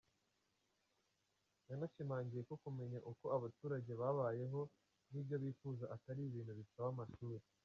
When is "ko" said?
2.49-2.53